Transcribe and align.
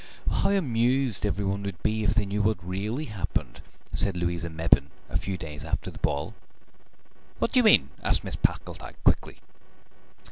"How 0.31 0.49
amused 0.49 1.27
every 1.27 1.45
one 1.45 1.61
would 1.61 1.83
be 1.83 2.03
if 2.03 2.15
they 2.15 2.25
knew 2.25 2.41
what 2.41 2.57
really 2.67 3.05
happened," 3.05 3.61
said 3.93 4.17
Louisa 4.17 4.49
Mebbin 4.49 4.89
a 5.09 5.15
few 5.15 5.37
days 5.37 5.63
after 5.63 5.91
the 5.91 5.99
ball. 5.99 6.33
"What 7.37 7.51
do 7.51 7.59
you 7.59 7.63
mean?" 7.63 7.89
asked 8.01 8.23
Mrs. 8.25 8.41
Packletide 8.41 8.97
quickly. 9.03 9.41